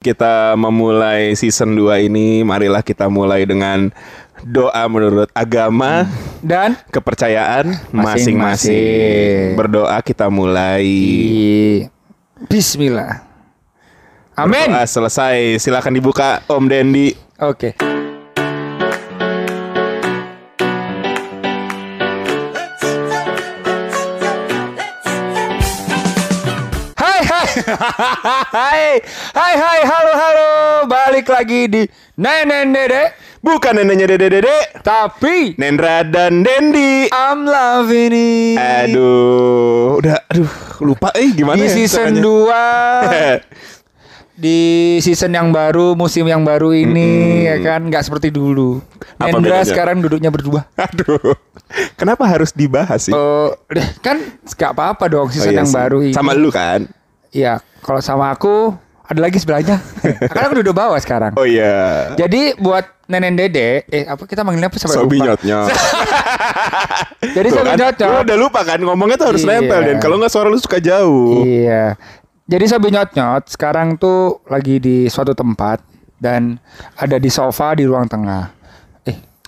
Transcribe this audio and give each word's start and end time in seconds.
Kita 0.00 0.56
memulai 0.56 1.36
season 1.36 1.76
2 1.76 2.08
ini, 2.08 2.40
marilah 2.40 2.80
kita 2.80 3.12
mulai 3.12 3.44
dengan 3.44 3.92
doa 4.40 4.88
menurut 4.88 5.28
agama 5.36 6.08
Dan 6.40 6.72
kepercayaan 6.88 7.92
Masing-masing. 7.92 9.60
Berdoa 9.60 10.00
kita 10.00 10.32
mulai. 10.32 10.80
i- 10.88 11.84
Bismillah. 12.48 13.28
Amin. 14.32 14.72
Selesai. 14.88 15.60
Silakan 15.60 15.92
dibuka 15.92 16.40
Om 16.48 16.64
Dendi. 16.64 17.12
Oke. 17.36 17.76
Hai 26.96 27.20
hai 28.50 28.98
hai 29.30 29.54
hai 29.54 29.80
halo 29.82 30.12
halo 30.12 30.50
balik 30.86 31.30
lagi 31.30 31.70
di 31.70 31.82
Nenen 32.18 32.74
Dede 32.74 33.14
Bukan 33.40 33.72
neneknya 33.72 34.04
Dede 34.04 34.28
Dede, 34.36 34.84
tapi 34.84 35.56
Nendra 35.56 36.04
dan 36.04 36.44
Dendi. 36.44 37.08
I'm 37.08 37.48
loving 37.48 38.12
it 38.12 38.60
Aduh, 38.60 39.96
udah 39.96 40.20
aduh 40.28 40.52
lupa 40.84 41.08
eh 41.16 41.32
gimana 41.32 41.56
di 41.56 41.64
ya 41.64 41.72
season 41.72 42.20
caranya? 42.20 43.40
2 43.40 44.44
di 44.44 44.60
season 45.00 45.32
yang 45.32 45.48
baru 45.56 45.96
musim 45.96 46.28
yang 46.28 46.44
baru 46.44 46.76
ini 46.76 47.48
ya 47.48 47.56
kan 47.64 47.88
nggak 47.88 48.04
seperti 48.04 48.28
dulu 48.28 48.84
Apa 49.16 49.32
Nendra 49.32 49.64
bedanya? 49.64 49.68
sekarang 49.72 50.04
duduknya 50.04 50.28
berdua 50.28 50.68
Aduh. 50.76 51.32
Kenapa 51.96 52.28
harus 52.28 52.52
dibahas 52.52 53.08
sih? 53.08 53.14
Oh, 53.16 53.56
deh, 53.72 53.88
kan 54.04 54.20
nggak 54.44 54.70
apa-apa 54.76 55.08
dong 55.08 55.32
season 55.32 55.56
iya 55.56 55.64
yang 55.64 55.70
sih. 55.70 55.76
baru 55.80 55.98
ini. 56.04 56.12
Sama 56.12 56.36
lu 56.36 56.52
kan? 56.52 56.84
Iya, 57.30 57.62
kalau 57.80 58.00
sama 58.00 58.30
aku 58.30 58.72
ada 59.02 59.20
lagi 59.20 59.36
sebelahnya. 59.36 59.82
Karena 60.30 60.44
aku 60.46 60.56
duduk 60.60 60.72
bawah 60.72 60.94
sekarang. 60.96 61.34
Oh 61.34 61.42
iya. 61.42 62.14
Jadi 62.14 62.54
buat 62.56 62.86
nenek 63.04 63.32
dede, 63.34 63.70
eh 63.86 64.06
apa 64.06 64.22
kita 64.22 64.40
manggilnya 64.40 64.70
apa 64.70 64.78
sampai 64.78 64.96
Sobi 64.96 65.18
lupa. 65.18 65.34
nyotnya. 65.34 65.58
Jadi 67.34 67.48
Tuh 67.48 67.56
sobi 67.58 67.68
kan, 67.68 67.76
nyotnya. 67.76 68.06
Lu 68.06 68.18
udah 68.22 68.38
lupa 68.38 68.60
kan 68.62 68.78
ngomongnya 68.78 69.16
tuh 69.16 69.28
harus 69.34 69.42
Iya. 69.42 69.50
nempel 69.58 69.80
dan 69.82 69.96
kalau 69.98 70.16
nggak 70.16 70.30
suara 70.30 70.46
lu 70.46 70.56
suka 70.56 70.78
jauh. 70.78 71.42
Iya. 71.42 71.98
Jadi 72.46 72.64
sobi 72.66 72.90
nyot-nyot 72.90 73.46
sekarang 73.46 73.94
tuh 73.94 74.42
lagi 74.46 74.78
di 74.78 75.06
suatu 75.06 75.32
tempat 75.32 75.82
dan 76.16 76.58
ada 76.94 77.16
di 77.16 77.30
sofa 77.30 77.74
di 77.74 77.86
ruang 77.86 78.06
tengah. 78.06 78.50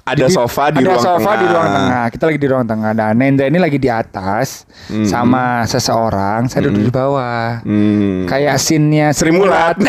Ada 0.02 0.26
jadi 0.26 0.34
sofa 0.34 0.64
di 0.68 0.82
ada 0.82 0.88
ruang 0.90 0.98
sofa 1.00 1.22
tengah. 1.22 1.38
di 1.38 1.46
ruang 1.46 1.68
tengah. 1.70 2.04
Kita 2.10 2.22
lagi 2.26 2.38
di 2.38 2.48
ruang 2.50 2.66
tengah. 2.66 2.90
Dan 2.90 3.12
Nenda 3.14 3.44
ini 3.46 3.58
lagi 3.58 3.78
di 3.78 3.86
atas 3.86 4.66
Hmm. 4.90 5.06
sama 5.06 5.62
seseorang. 5.64 6.50
Saya 6.50 6.66
duduk 6.66 6.90
di 6.90 6.92
bawah. 6.92 7.62
Hmm. 7.62 8.26
Kayak 8.26 8.58
scene-nya 8.58 9.14
Sri 9.14 9.30
Mulat. 9.30 9.78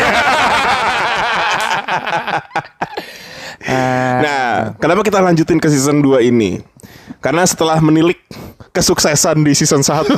Nah, 3.64 4.76
kenapa 4.76 5.00
kita 5.00 5.18
lanjutin 5.18 5.56
ke 5.56 5.68
season 5.68 6.00
2 6.00 6.20
ini? 6.22 6.60
Karena 7.18 7.42
setelah 7.44 7.80
menilik 7.80 8.20
kesuksesan 8.74 9.46
di 9.46 9.54
season 9.54 9.86
1 9.86 10.10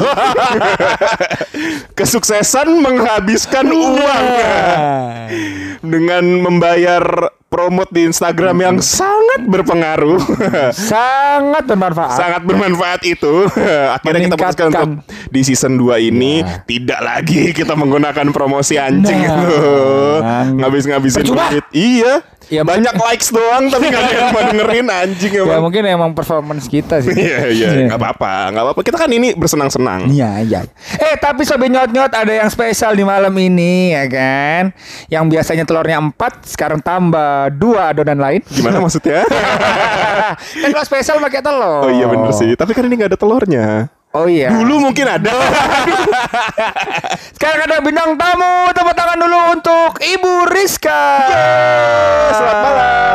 Kesuksesan 1.98 2.80
menghabiskan 2.80 3.68
uang. 3.68 4.24
Dengan 5.80 6.24
membayar 6.44 7.32
promote 7.48 7.88
di 7.88 8.04
Instagram 8.04 8.56
yang 8.60 8.76
sangat 8.84 9.48
berpengaruh. 9.48 10.20
Sangat 10.76 11.64
bermanfaat. 11.64 12.16
Sangat 12.16 12.42
bermanfaat 12.44 13.00
itu. 13.08 13.48
Akhirnya 13.96 14.28
kita 14.28 14.36
putuskan 14.36 14.66
untuk 14.72 14.88
di 15.32 15.40
season 15.42 15.80
2 15.80 16.08
ini 16.12 16.44
Tidak 16.44 17.00
lagi 17.00 17.52
kita 17.56 17.72
menggunakan 17.76 18.28
promosi 18.32 18.76
anjing 18.76 19.24
Nah. 19.24 19.40
itu 19.40 19.56
Ngabis-ngabisin 20.60 21.24
duit. 21.28 21.64
Iya 21.72 22.24
Iya, 22.46 22.62
Banyak 22.62 22.94
likes 22.94 23.34
doang 23.34 23.66
Tapi 23.66 23.90
gak 23.90 24.02
ada 24.06 24.12
yang 24.14 24.28
mau 24.30 24.42
dengerin 24.54 24.86
anjing 24.86 25.32
Ya 25.34 25.42
emang 25.42 25.62
mungkin 25.66 25.82
emang 25.82 26.10
performance 26.14 26.70
kita 26.70 27.02
sih. 27.02 27.10
Iya 27.26 27.50
iya 27.50 27.68
nggak 27.90 27.98
apa-apa 27.98 28.54
nggak 28.54 28.62
apa-apa 28.62 28.80
kita 28.86 28.96
kan 29.00 29.10
ini 29.10 29.34
bersenang-senang. 29.34 30.06
Iya, 30.06 30.30
iya. 30.46 30.60
Eh, 30.94 31.18
tapi 31.18 31.42
sobat 31.42 31.68
nyot-nyot 31.68 32.12
ada 32.12 32.30
yang 32.30 32.46
spesial 32.46 32.94
di 32.94 33.02
malam 33.02 33.34
ini 33.34 33.90
ya 33.92 34.04
kan. 34.06 34.62
Yang 35.10 35.24
biasanya 35.34 35.64
telurnya 35.66 35.98
4 35.98 36.46
sekarang 36.46 36.78
tambah 36.78 37.50
dua 37.56 37.90
adonan 37.90 38.20
lain. 38.20 38.40
Gimana 38.46 38.78
maksudnya? 38.78 39.26
kan 40.62 40.68
kalau 40.70 40.86
spesial 40.86 41.18
pakai 41.18 41.42
telur. 41.42 41.88
oh 41.88 41.90
iya 41.90 42.06
bener 42.06 42.30
sih. 42.30 42.54
Tapi 42.54 42.70
kan 42.72 42.86
ini 42.86 42.94
nggak 42.94 43.10
ada 43.16 43.18
telurnya. 43.18 43.90
Oh 44.16 44.24
iya. 44.24 44.48
Dulu 44.48 44.88
mungkin 44.88 45.04
ada. 45.04 45.28
Sekarang 47.36 47.68
ada 47.68 47.84
bintang 47.84 48.16
tamu. 48.16 48.72
Tepuk 48.72 48.96
tangan 48.96 49.20
dulu 49.20 49.40
untuk 49.52 50.00
Ibu 50.00 50.48
Rizka. 50.48 51.04
selamat 52.32 52.58
malam. 52.64 53.12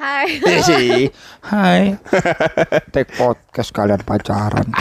Hai. 0.00 0.26
Iya 0.40 0.60
sih. 0.64 1.12
Hai. 1.44 2.00
Take 2.96 3.12
podcast 3.12 3.68
kalian 3.76 4.00
pacaran. 4.08 4.72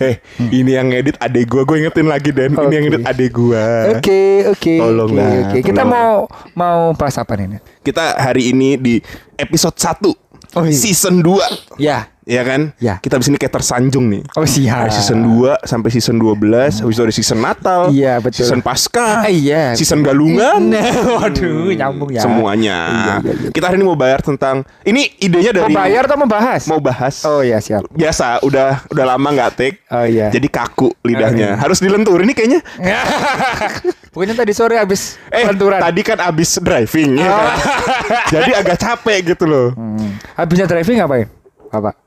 eh 0.00 0.20
ini 0.48 0.76
yang 0.80 0.88
ngedit 0.88 1.20
adek 1.20 1.44
gua. 1.44 1.68
Gue 1.68 1.84
ingetin 1.84 2.08
lagi 2.08 2.32
Dan. 2.32 2.56
Ini 2.56 2.74
yang 2.80 2.84
ngedit 2.88 3.04
adek 3.04 3.28
gua. 3.28 3.92
Oke, 3.92 4.48
oke. 4.48 4.74
Tolong 4.80 5.12
oke, 5.12 5.20
lah, 5.20 5.32
oke. 5.52 5.58
Kita 5.60 5.84
tolong. 5.84 5.92
mau 5.92 6.12
mau 6.56 6.80
bahas 6.96 7.20
apa 7.20 7.36
nih? 7.36 7.60
Kita 7.84 8.16
hari 8.16 8.56
ini 8.56 8.80
di 8.80 8.94
episode 9.36 9.76
1 9.76 10.23
Oh, 10.54 10.64
iya. 10.64 10.72
season 10.72 11.20
2 11.20 11.78
Ya. 11.78 12.06
Ya 12.24 12.40
kan? 12.40 12.72
Ya. 12.80 12.96
Kita 12.96 13.20
di 13.20 13.24
sini 13.24 13.36
kayak 13.36 13.52
tersanjung 13.52 14.08
nih. 14.08 14.24
Oh 14.32 14.48
siap. 14.48 14.88
Dari 14.88 14.96
season 14.96 15.20
2 15.36 15.60
sampai 15.60 15.92
season 15.92 16.16
12 16.16 16.80
Habis 16.80 16.96
itu 16.96 17.02
ada 17.02 17.12
season 17.12 17.38
Natal 17.38 17.80
Iya, 17.92 18.16
betul. 18.16 18.40
Season 18.40 18.64
Pasca 18.64 19.20
Ah, 19.20 19.28
iya. 19.28 19.76
Season 19.76 20.00
Galungan 20.00 20.56
Nah, 20.72 20.88
waduh, 21.20 21.68
nyambung 21.68 22.08
ya. 22.08 22.24
Semuanya 22.24 22.78
Iya, 22.80 23.14
iya, 23.20 23.32
iya. 23.36 23.50
Kita 23.52 23.68
hari 23.68 23.76
ini 23.76 23.84
mau 23.84 23.92
bayar 23.94 24.24
tentang 24.24 24.64
Ini 24.80 25.20
idenya 25.20 25.52
Mau 25.52 25.58
dari 25.60 25.72
bayar 25.74 26.02
atau 26.08 26.16
mau 26.16 26.24
bahas? 26.26 26.62
Mau 26.64 26.80
bahas 26.80 27.14
Oh 27.28 27.44
iya 27.44 27.60
siap. 27.60 27.92
Biasa 27.92 28.40
udah 28.40 28.88
udah 28.88 29.04
lama 29.04 29.28
nggak 29.28 29.50
take 29.52 29.76
Oh 29.92 30.08
iya. 30.08 30.32
Jadi 30.32 30.48
kaku 30.48 30.96
lidahnya 31.04 31.44
Oh, 31.44 31.56
iya. 31.56 31.60
Harus 31.60 31.78
dilenturin 31.78 32.24
nih 32.24 32.36
kayaknya 32.36 32.60
Pokoknya 34.14 34.32
tadi 34.32 34.54
sore 34.54 34.78
habis 34.78 35.18
Eh 35.26 35.42
lenturan. 35.42 35.82
tadi 35.82 36.00
kan 36.00 36.22
abis 36.22 36.56
driving 36.56 37.18
ya 37.18 37.26
kan? 37.26 37.46
Jadi 38.34 38.50
agak 38.54 38.78
capek 38.78 39.18
gitu 39.28 39.44
loh 39.44 39.74
Hmm. 39.74 40.14
Habisnya 40.32 40.64
driving 40.64 40.96
ngapain? 40.96 41.26
Bapak. 41.68 41.98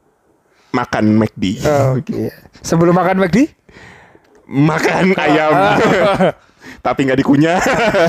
Makan 0.70 1.06
McD 1.14 1.44
Oh, 1.62 2.00
Oke. 2.00 2.32
Sebelum 2.60 2.92
makan 2.92 3.20
McD? 3.20 3.52
Makan 4.48 5.12
ayam 5.14 5.52
Tapi 6.88 7.04
nggak 7.04 7.20
dikunyah 7.20 7.60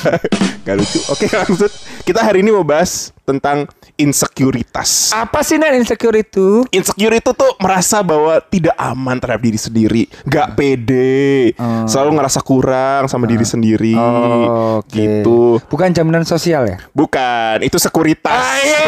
Gak 0.66 0.76
lucu 0.78 1.02
Oke 1.10 1.26
lanjut 1.26 1.66
Kita 2.06 2.22
hari 2.22 2.46
ini 2.46 2.54
mau 2.54 2.62
bahas 2.62 3.10
Tentang 3.26 3.66
insekuritas 3.98 5.10
Apa 5.10 5.42
sih 5.42 5.58
Nen 5.58 5.82
insecure 5.82 6.14
itu? 6.22 6.62
Insecure 6.70 7.18
itu 7.18 7.34
tuh 7.34 7.58
merasa 7.58 8.06
bahwa 8.06 8.38
tidak 8.46 8.78
aman 8.78 9.18
terhadap 9.18 9.42
diri 9.42 9.58
sendiri, 9.58 10.02
gak 10.24 10.54
pede, 10.54 11.52
selalu 11.84 12.22
ngerasa 12.22 12.40
kurang 12.46 13.10
sama 13.10 13.26
diri 13.26 13.42
sendiri, 13.42 13.98
Oh, 13.98 14.80
Oke. 14.80 14.94
gitu. 14.94 15.58
Bukan 15.66 15.90
jaminan 15.90 16.22
sosial 16.22 16.70
ya? 16.70 16.78
Bukan, 16.94 17.66
itu 17.66 17.76
sekuritas. 17.76 18.30
Ah, 18.30 18.56
iya. 18.62 18.80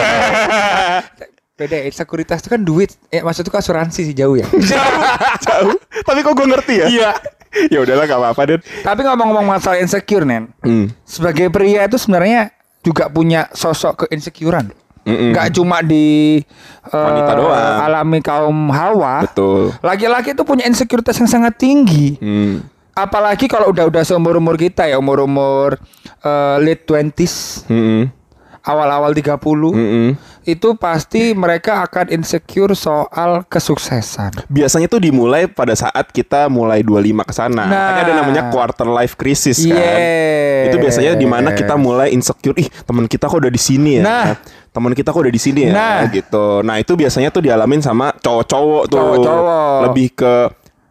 Beda, 1.58 1.76
sekuritas 1.92 2.40
itu 2.40 2.48
kan 2.48 2.62
duit. 2.62 2.94
Eh, 3.12 3.20
maksud 3.20 3.44
itu 3.44 3.52
asuransi 3.52 4.00
sih 4.08 4.16
jauh 4.16 4.38
ya. 4.38 4.46
jauh, 4.70 4.96
jauh. 5.44 5.76
Tapi 6.06 6.18
kok 6.24 6.32
gue 6.32 6.46
ngerti 6.48 6.74
ya? 6.80 6.86
Iya. 6.88 7.10
ya 7.72 7.78
udahlah, 7.83 8.05
gak 8.06 8.21
apa-apa 8.21 8.43
deh. 8.47 8.59
Tapi 8.83 9.00
ngomong-ngomong 9.03 9.47
masalah 9.47 9.78
insecure, 9.83 10.22
Nen. 10.22 10.50
Hmm. 10.62 10.91
Sebagai 11.03 11.50
pria 11.50 11.87
itu 11.87 11.99
sebenarnya 11.99 12.55
juga 12.81 13.11
punya 13.11 13.50
sosok 13.53 14.06
keinsecurean. 14.06 14.72
Mm-mm. 15.00 15.33
Nggak 15.33 15.56
cuma 15.56 15.81
di 15.81 16.38
Wanita 16.84 17.33
doang. 17.33 17.77
alami 17.81 18.21
kaum 18.21 18.69
hawa. 18.69 19.25
Betul. 19.25 19.72
Laki-laki 19.81 20.37
itu 20.37 20.44
punya 20.44 20.69
insekuritas 20.69 21.16
yang 21.16 21.28
sangat 21.28 21.56
tinggi. 21.56 22.21
Hmm. 22.21 22.61
Apalagi 22.93 23.49
kalau 23.49 23.72
udah-udah 23.72 24.05
seumur-umur 24.05 24.61
kita 24.61 24.84
ya, 24.84 25.00
umur-umur 25.00 25.81
eh, 26.21 26.56
late 26.61 26.85
20s, 26.85 27.64
Mm-mm. 27.73 28.12
awal-awal 28.61 29.17
30. 29.17 29.41
Mm-mm. 29.41 30.08
Itu 30.44 30.72
pasti 30.72 31.37
mereka 31.37 31.84
akan 31.84 32.08
insecure 32.16 32.72
soal 32.72 33.44
kesuksesan. 33.44 34.48
Biasanya 34.48 34.88
tuh 34.88 35.04
dimulai 35.04 35.44
pada 35.44 35.76
saat 35.76 36.08
kita 36.10 36.48
mulai 36.48 36.81
25 36.81 37.28
ke 37.28 37.32
sana. 37.37 37.64
Nah. 37.69 38.00
Ada 38.00 38.12
namanya 38.16 38.42
quarter 38.48 38.88
life 38.88 39.20
crisis 39.20 39.60
kan. 39.60 39.76
Yes. 39.76 40.72
Itu 40.72 40.76
biasanya 40.81 41.12
di 41.16 41.28
mana 41.28 41.52
kita 41.52 41.76
mulai 41.76 42.16
insecure, 42.16 42.56
ih 42.56 42.69
teman 42.88 43.04
kita 43.04 43.28
kok 43.28 43.37
udah 43.37 43.52
di 43.52 43.60
sini 43.60 44.00
ya. 44.00 44.02
Nah. 44.02 44.26
Teman 44.70 44.94
kita 44.94 45.10
kok 45.10 45.20
udah 45.26 45.34
di 45.34 45.42
sini 45.42 45.66
ya 45.66 45.72
Nah. 45.75 46.06
gitu. 46.08 46.62
Nah, 46.62 46.78
itu 46.78 46.94
biasanya 46.94 47.34
tuh 47.34 47.43
dialamin 47.43 47.82
sama 47.82 48.14
cowok-cowok 48.14 48.82
tuh. 48.86 48.96
Cowok-cowok. 48.96 49.78
Lebih 49.90 50.08
ke 50.14 50.32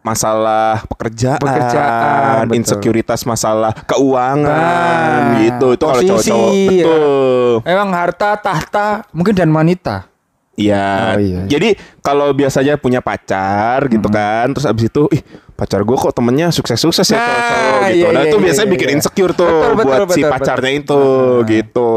masalah 0.00 0.80
pekerjaan, 0.88 1.36
Pekerjaan, 1.38 2.48
betul. 2.48 2.56
insekuritas 2.56 3.20
masalah 3.28 3.72
keuangan 3.84 5.36
Nah, 5.36 5.40
gitu. 5.44 5.66
Itu 5.76 5.84
kalau 5.84 6.00
cowok-cowok 6.02 6.50
ya. 6.50 6.66
betul. 6.72 7.52
Emang 7.68 7.88
harta, 7.92 8.30
tahta, 8.40 8.86
mungkin 9.12 9.36
dan 9.36 9.52
wanita. 9.52 10.08
Iya. 10.56 11.16
Oh, 11.16 11.20
iya. 11.20 11.40
Jadi 11.48 11.68
kalau 12.00 12.32
biasanya 12.32 12.76
punya 12.76 13.00
pacar 13.00 13.88
gitu 13.88 14.08
kan, 14.08 14.52
terus 14.52 14.68
abis 14.68 14.92
itu 14.92 15.08
ih 15.08 15.22
pacar 15.56 15.84
gue 15.84 15.92
kok 15.92 16.12
temennya 16.12 16.48
sukses-sukses 16.48 17.04
ya 17.04 17.16
Nah, 17.16 17.24
cowok-cowok 17.24 17.80
gitu. 17.80 17.96
iya, 17.96 18.08
nah 18.08 18.20
iya, 18.24 18.28
itu 18.28 18.36
iya, 18.36 18.44
biasanya 18.48 18.64
iya, 18.66 18.74
bikin 18.76 18.88
iya. 18.88 18.94
insecure 18.96 19.32
tuh 19.36 19.44
Betul, 19.44 19.72
betul, 19.76 19.84
buat 19.84 20.08
si 20.08 20.20
betul, 20.20 20.32
pacarnya 20.32 20.70
betul. 20.72 20.80
itu 20.80 21.02
gitu. 21.48 21.90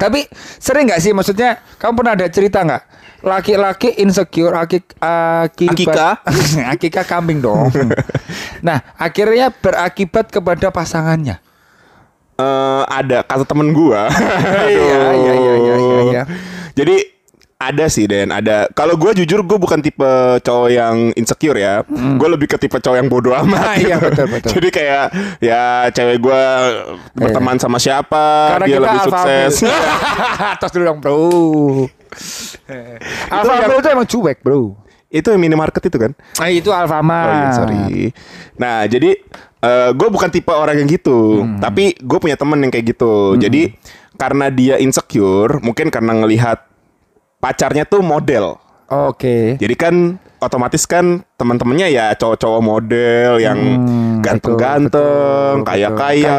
Tapi 0.00 0.20
sering 0.56 0.84
nggak 0.88 1.00
sih 1.00 1.12
maksudnya 1.12 1.50
kamu 1.76 1.92
pernah 1.92 2.12
ada 2.16 2.26
cerita 2.28 2.58
nggak? 2.64 2.82
Laki-laki 3.22 3.94
insecure 4.02 4.50
akik 4.58 4.98
akibat 4.98 5.94
Akika? 5.94 6.10
akika 6.74 7.02
kambing 7.06 7.38
dong. 7.38 7.70
nah, 8.66 8.82
akhirnya 8.98 9.54
berakibat 9.54 10.26
kepada 10.34 10.74
pasangannya. 10.74 11.38
Eh, 12.42 12.82
ada 12.90 13.22
kata 13.22 13.44
temen 13.46 13.70
gua. 13.70 14.10
Iya, 14.62 14.98
Aduh. 14.98 15.14
iya, 15.22 15.32
iya, 15.34 15.34
iya, 15.34 15.54
iya, 15.54 15.98
iya. 16.02 16.22
Jadi 16.74 16.96
ada 17.62 17.86
sih 17.86 18.10
Den, 18.10 18.34
ada. 18.34 18.66
Kalau 18.74 18.98
gua 18.98 19.14
jujur 19.14 19.46
gue 19.46 19.58
bukan 19.60 19.78
tipe 19.78 20.10
cowok 20.42 20.68
yang 20.72 21.14
insecure 21.14 21.54
ya. 21.54 21.86
Gue 21.86 22.26
lebih 22.26 22.50
ke 22.50 22.58
tipe 22.58 22.74
cowok 22.74 22.98
yang 22.98 23.06
bodoh 23.06 23.38
amat. 23.38 23.62
Hmm. 23.62 23.70
Ah, 23.70 23.76
iya, 23.78 23.96
betul, 24.02 24.26
betul. 24.26 24.50
Jadi 24.58 24.68
kayak 24.74 25.04
ya 25.38 25.86
cewek 25.94 26.18
gua 26.18 26.42
berteman 27.14 27.62
sama 27.62 27.78
siapa, 27.78 28.58
Karena 28.58 28.66
dia 28.66 28.78
lebih 28.82 29.00
sukses. 29.06 29.52
Tos 30.58 30.70
dulu 30.74 30.84
dong, 30.90 30.98
Bro. 30.98 32.01
Male 33.48 33.78
itu 33.78 33.88
emang 33.88 34.06
cuek, 34.06 34.38
Bro. 34.40 34.76
itu 35.12 35.28
yang 35.28 35.44
minimarket 35.44 35.92
itu 35.92 35.98
kan? 36.00 36.12
Ah, 36.40 36.48
itu 36.48 36.72
Alfamart. 36.72 37.28
Oh 37.28 37.36
iya, 37.36 37.48
sorry. 37.52 37.84
Nah, 38.56 38.88
jadi 38.88 39.20
gue 39.92 40.08
bukan 40.08 40.32
tipe 40.32 40.48
orang 40.48 40.80
yang 40.80 40.88
gitu, 40.88 41.44
Hmm. 41.44 41.60
tapi 41.60 41.92
gue 41.94 42.18
punya 42.18 42.32
temen 42.34 42.56
yang 42.58 42.72
kayak 42.72 42.96
gitu. 42.96 43.36
Jadi 43.36 43.76
karena 44.16 44.48
dia 44.48 44.80
insecure, 44.80 45.60
mungkin 45.60 45.92
karena 45.92 46.16
ngelihat 46.16 46.64
pacarnya 47.38 47.84
tuh 47.84 48.00
model. 48.00 48.56
Oke. 48.88 49.60
Jadi 49.60 49.74
kan 49.76 50.16
otomatis 50.42 50.82
kan 50.84 51.22
teman-temannya 51.34 51.88
ya 51.88 52.06
cowok-cowok 52.14 52.60
model 52.60 53.32
yang 53.38 53.58
Hmm, 53.58 54.22
ganteng-ganteng, 54.22 55.62
kaya-kaya, 55.62 56.38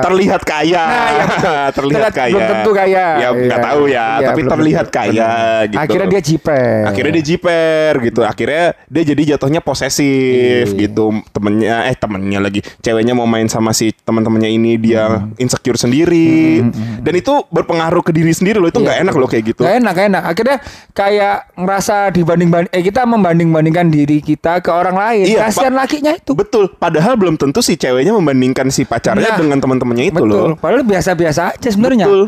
terlihat 0.00 0.42
kaya, 0.42 0.80
Nah, 0.80 1.08
iya, 1.12 1.24
terlihat 1.76 2.10
kaya. 2.10 2.32
belum 2.32 2.44
tentu 2.46 2.70
kaya. 2.72 3.06
Ya 3.18 3.28
nggak 3.30 3.60
Iya, 3.60 3.66
tahu 3.68 3.82
ya, 3.84 4.06
iya, 4.16 4.26
tapi 4.26 4.40
belum 4.40 4.52
terlihat 4.56 4.86
kaya 4.88 5.30
gitu. 5.66 5.80
Akhirnya 5.80 6.08
dia 6.08 6.22
jiper. 6.22 6.82
Akhirnya 6.86 7.12
dia 7.12 7.24
jiper 7.26 7.92
gitu. 8.02 8.20
Akhirnya 8.22 8.64
dia 8.86 9.02
jadi 9.04 9.22
jatuhnya 9.36 9.60
posesif 9.60 10.66
Iya. 10.70 10.80
gitu. 10.80 11.04
Temennya 11.30 11.76
eh 11.86 11.94
temennya 11.94 12.38
lagi 12.40 12.60
ceweknya 12.80 13.12
mau 13.12 13.26
main 13.26 13.46
sama 13.46 13.70
si 13.70 13.92
teman-temannya 13.94 14.50
ini 14.50 14.76
dia 14.76 15.20
Hmm. 15.20 15.36
insecure 15.36 15.76
sendiri. 15.76 16.64
Dan 17.00 17.14
itu 17.14 17.44
berpengaruh 17.46 18.00
ke 18.00 18.10
diri 18.10 18.32
sendiri 18.32 18.56
loh. 18.56 18.68
Itu 18.68 18.80
nggak 18.80 18.96
Iya, 18.96 19.04
enak 19.04 19.14
loh 19.14 19.28
kayak 19.28 19.44
gitu. 19.46 19.60
Gak 19.62 19.76
enak, 19.76 19.92
gak 19.92 20.06
enak. 20.08 20.22
Akhirnya 20.24 20.56
kayak 20.90 21.36
ngerasa 21.54 21.94
dibanding 22.10 22.48
banding 22.48 22.72
eh 22.72 22.82
kita 22.82 23.02
membanding 23.02 23.29
bandingkan 23.32 23.86
diri 23.86 24.18
kita 24.18 24.58
ke 24.58 24.68
orang 24.68 24.94
lain. 24.94 25.24
Iya, 25.26 25.46
Kasihan 25.46 25.72
lakinya 25.72 26.12
itu. 26.12 26.32
Betul. 26.32 26.72
Padahal 26.72 27.14
belum 27.14 27.34
tentu 27.34 27.60
si 27.60 27.74
ceweknya 27.74 28.10
membandingkan 28.12 28.66
si 28.68 28.82
pacarnya 28.82 29.24
Nah, 29.24 29.38
dengan 29.38 29.58
teman-temannya 29.58 30.10
itu 30.10 30.18
Betul. 30.18 30.28
loh. 30.28 30.56
Padahal 30.56 30.82
biasa-biasa 30.82 31.54
aja 31.54 31.68
sebenarnya. 31.68 32.06
Betul. 32.06 32.22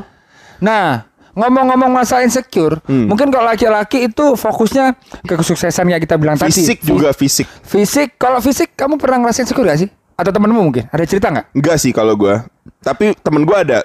Nah, 0.58 1.04
ngomong-ngomong 1.32 1.90
masalah 1.90 2.22
insecure, 2.22 2.78
Hmm. 2.84 3.08
mungkin 3.08 3.28
kalau 3.28 3.49
laki-laki 3.49 4.06
itu 4.06 4.32
fokusnya 4.32 4.94
ke 5.25 5.34
kesuksesan 5.34 5.88
kayak 5.88 6.02
kita 6.02 6.16
bilang 6.16 6.37
Fisik 6.37 6.78
tadi. 6.78 6.88
juga 6.88 7.10
fisik. 7.10 7.49
Fisik, 7.62 8.14
kalau 8.14 8.38
fisik 8.38 8.72
kamu 8.72 8.96
pernah 8.96 9.19
ngerasain 9.19 9.44
insecure 9.44 9.64
gak 9.64 9.81
sih? 9.81 9.90
Atau 10.12 10.31
temenmu 10.31 10.60
mungkin? 10.60 10.87
Ada 10.88 11.08
cerita 11.08 11.32
nggak? 11.32 11.46
Enggak 11.52 11.76
sih 11.78 11.90
kalau 11.90 12.14
gua. 12.14 12.44
Tapi 12.78 13.16
temen 13.19 13.43
gua 13.43 13.64
ada. 13.64 13.81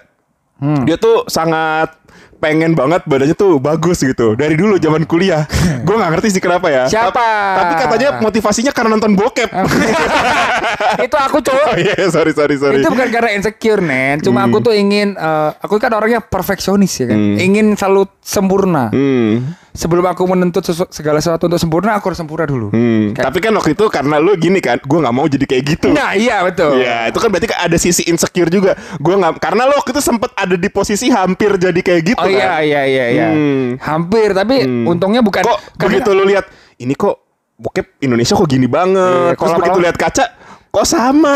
Hmm. 0.59 0.83
Dia 0.83 0.97
tuh 0.97 1.23
sangat 1.25 1.93
pengen 2.37 2.77
banget 2.77 3.01
badannya 3.03 3.33
tuh 3.33 3.57
bagus 3.57 3.97
gitu 3.97 4.37
dari 4.37 4.53
dulu 4.53 4.77
zaman 4.77 5.03
kuliah 5.03 5.49
gue 5.85 5.95
nggak 5.95 6.11
ngerti 6.13 6.37
sih 6.37 6.41
kenapa 6.41 6.69
ya 6.69 6.83
Siapa? 6.85 7.17
Ta- 7.17 7.55
tapi 7.57 7.73
katanya 7.75 8.09
motivasinya 8.21 8.69
karena 8.69 8.93
nonton 8.93 9.17
bokep 9.17 9.49
itu 11.05 11.17
aku 11.17 11.37
cowok. 11.41 11.67
oh 11.73 11.77
iya 11.77 12.05
sorry 12.07 12.31
sorry 12.31 12.55
sorry 12.55 12.79
Itu 12.79 12.89
bukan 12.89 13.09
karena 13.09 13.29
insecure, 13.33 13.81
Nen. 13.81 14.21
Cuma 14.21 14.45
aku 14.45 14.61
tuh 14.61 14.73
ingin 14.73 15.13
eh, 15.13 15.49
aku 15.57 15.77
kan 15.77 15.91
orangnya 15.93 16.21
perfeksionis 16.21 16.93
ya 16.97 17.05
kan. 17.09 17.17
Hmm. 17.17 17.37
Ingin 17.37 17.67
selalu 17.73 18.07
sempurna. 18.21 18.89
hmm. 18.89 19.66
Sebelum 19.77 20.01
aku 20.03 20.25
menuntut 20.25 20.65
sesu- 20.65 20.89
segala 20.89 21.21
sesuatu 21.21 21.45
untuk 21.45 21.61
sempurna, 21.61 21.93
aku 21.93 22.09
harus 22.09 22.17
sempurna 22.17 22.43
dulu. 22.43 22.73
Hmm. 22.73 23.13
Kayak- 23.13 23.23
tapi 23.23 23.37
kan 23.39 23.53
waktu 23.53 23.71
itu 23.71 23.85
karena 23.87 24.17
lu 24.17 24.33
gini 24.33 24.57
kan 24.57 24.81
gue 24.81 24.97
nggak 24.97 25.13
mau 25.13 25.23
jadi 25.23 25.45
kayak 25.45 25.63
gitu 25.67 25.87
Nah, 25.93 26.17
iya 26.17 26.41
betul. 26.41 26.81
Ya 26.81 27.05
itu 27.05 27.15
kan 27.15 27.29
berarti 27.29 27.45
ada 27.47 27.77
sisi 27.77 28.01
insecure 28.03 28.49
juga 28.49 28.73
Gue 28.97 29.13
nggak 29.13 29.37
Karena 29.37 29.63
lo 29.63 29.77
waktu 29.77 29.91
itu 29.91 30.01
sempet 30.01 30.33
ada 30.33 30.55
di 30.55 30.65
posisi 30.67 31.07
hampir 31.07 31.55
jadi 31.55 31.77
kayak 31.77 32.01
gitu 32.03 32.17
Oh 32.17 32.25
iya 32.25 32.57
kan 32.57 32.65
iya 32.65 32.81
iya 32.83 33.05
iya. 33.07 33.27
Hmm. 33.29 33.77
Hampir 33.77 34.33
tapi 34.33 34.65
untungnya 34.65 35.21
bukan 35.21 35.45
Kok 35.45 35.77
karena- 35.77 36.01
begitu 36.01 36.09
lu 36.11 36.25
lihat 36.25 36.49
Ini 36.75 36.93
kok 36.93 37.15
bokep 37.55 38.01
Indonesia 38.01 38.33
kok 38.33 38.47
gini 38.47 38.65
banget 38.65 38.97
Iya, 38.97 39.31
Terus 39.31 39.45
kalau- 39.45 39.59
begitu 39.61 39.79
lihat 39.79 39.95
kaca 39.95 40.25
Kok 40.67 40.85
sama 40.85 41.35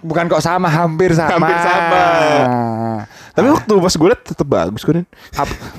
bukan 0.00 0.24
kok 0.26 0.42
sama, 0.42 0.66
hampir 0.66 1.12
sama. 1.12 1.34
Hampir 1.34 1.56
sama. 1.56 2.04
Tapi 3.32 3.48
waktu 3.48 3.72
pas 3.74 3.94
gue 3.94 4.08
liat 4.08 4.22
tetep 4.22 4.44
bagus 4.44 4.82
kok 4.82 4.92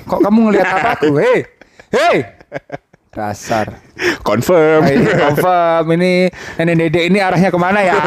kok 0.04 0.18
kamu 0.20 0.38
ngelihat 0.50 0.66
apa 0.68 0.88
aku? 0.96 1.14
Hei. 1.22 1.53
Hei. 1.94 2.26
Dasar. 3.08 3.78
Confirm 4.20 4.82
Nah, 4.82 4.90
ini 4.90 5.06
confirm 5.06 5.84
ini 5.94 6.12
nenek 6.58 6.74
dede 6.82 7.00
ini 7.06 7.22
arahnya 7.22 7.46
ke 7.46 7.56
mana 7.56 7.78
ya? 7.78 7.94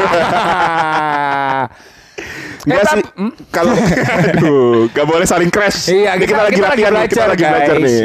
Enggak 2.58 2.76
Eh, 2.76 2.88
sih 2.90 3.02
hmm? 3.16 3.32
Kalau 3.48 3.72
Aduh 3.72 4.90
Gak 4.90 5.06
boleh 5.06 5.24
saling 5.24 5.48
crash 5.48 5.88
Iya, 5.88 6.12
Ini 6.12 6.26
kita, 6.26 6.42
lagi 6.42 6.60
latihan 6.60 6.92
nih, 6.92 7.06
Kita 7.06 7.24
lagi 7.24 7.40
guys. 7.40 7.48
belajar 7.48 7.74
nih 7.78 8.00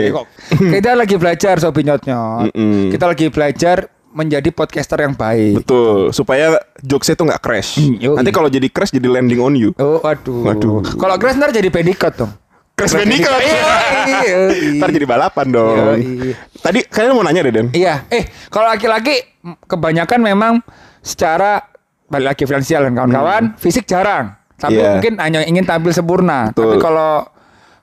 Kita 0.71 0.89
lagi 0.93 1.15
belajar 1.17 1.55
sobi 1.59 1.81
nyot-nyot. 1.83 2.41
Mm-mm. 2.47 2.87
Kita 2.87 3.05
lagi 3.05 3.25
belajar 3.27 3.77
menjadi 4.13 4.53
podcaster 4.53 5.01
yang 5.01 5.17
baik. 5.17 5.59
Betul 5.59 6.13
Supaya 6.13 6.55
jokesnya 6.79 7.15
tuh 7.17 7.25
gak 7.27 7.41
crash 7.41 7.81
yoi. 7.81 8.13
Nanti 8.13 8.29
kalau 8.29 8.47
jadi 8.47 8.69
crash 8.69 8.93
jadi 8.93 9.09
landing 9.09 9.41
on 9.41 9.57
you 9.57 9.73
Oh, 9.75 9.99
aduh. 9.99 10.45
Waduh. 10.45 10.85
Kalau 10.95 11.15
Grace 11.17 11.35
ntar 11.35 11.49
jadi 11.49 11.67
pedicot 11.67 12.13
dong. 12.15 12.31
Crash 12.73 12.93
Bandicoot 12.93 13.37
Iya, 13.37 13.53
iya. 14.03 14.37
Ntar 14.81 14.89
jadi 14.89 15.05
balapan 15.05 15.45
dong 15.49 15.77
Yoi. 15.77 16.33
Tadi 16.57 16.79
kayaknya 16.83 17.13
mau 17.13 17.21
nanya 17.21 17.41
deh 17.41 17.53
Den 17.53 17.67
Iya, 17.69 18.05
eh 18.07 18.23
kalau 18.47 18.65
laki-laki 18.67 19.21
kebanyakan 19.63 20.19
memang 20.19 20.53
secara 20.99 21.61
balik 22.05 22.27
lagi 22.29 22.43
finansial 22.45 22.85
dan 22.85 22.93
kawan-kawan, 22.93 23.43
fisik 23.57 23.83
jarang. 23.83 24.37
Tapi 24.55 24.73
Hmm. 24.73 24.79
Iya. 24.79 24.89
mungkin 24.95 25.13
hanya 25.17 25.39
ingin 25.43 25.65
tampil 25.65 25.89
sempurna. 25.89 26.49
Betul. 26.49 26.63
Tapi 26.63 26.75
kalau 26.79 27.13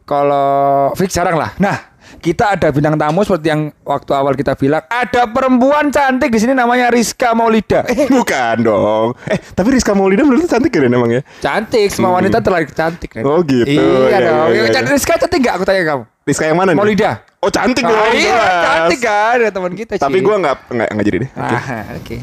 kalau 0.04 0.48
fisik 0.94 1.12
jarang 1.12 1.34
lah. 1.34 1.50
Nah, 1.58 1.76
kita 2.18 2.52
ada 2.52 2.68
bintang 2.68 2.96
tamu 2.96 3.22
seperti 3.22 3.46
yang 3.48 3.70
waktu 3.80 4.10
awal 4.10 4.34
kita 4.34 4.52
bilang, 4.52 4.82
ada 4.84 5.24
perempuan 5.24 5.88
cantik 5.88 6.28
di 6.28 6.38
sini 6.38 6.52
namanya 6.52 6.90
Rizka 6.90 7.30
Maulida. 7.30 7.86
Eh, 7.86 8.10
Bukan 8.10 8.56
dong 8.60 9.14
Eh 9.24 9.38
tapi 9.48 9.70
Rizka 9.70 9.92
Maulida 9.92 10.20
menurut 10.20 10.44
cantik 10.44 10.68
ya 10.68 10.80
Den 10.80 10.92
emang 10.92 11.10
ya 11.10 11.22
cantik, 11.38 11.86
semua 11.88 12.10
wanita 12.12 12.40
terlahir 12.40 12.66
cantik. 12.68 13.12
Ren. 13.12 13.22
Oh, 13.22 13.38
gitu. 13.40 13.70
Iya, 13.70 13.78
Iya, 14.10 14.18
dong. 14.26 14.48
iya, 14.50 14.62
iya. 14.66 14.80
Rizka 14.84 15.14
cantik 15.16 15.40
gak? 15.40 15.54
Aku 15.54 15.64
tanya 15.64 15.82
kamu. 15.84 16.02
Rizka 16.22 16.44
yang 16.44 16.56
mana 16.56 16.70
nih? 16.72 16.78
Maulida. 16.78 17.12
Oh 17.38 17.48
cantik 17.48 17.80
Ah, 17.80 17.88
dong 17.88 18.12
iya, 18.12 18.28
jelas. 18.28 18.62
cantik 18.62 19.00
kan, 19.00 19.34
ada 19.38 19.48
teman 19.48 19.72
kita. 19.72 19.92
Tapi 19.96 20.18
gue 20.18 20.34
nggak 20.36 20.54
nggak 20.68 21.04
jadi 21.04 21.18
deh. 21.18 21.30
Oke. 21.32 21.56
Ah, 21.56 21.84
oke. 21.94 22.16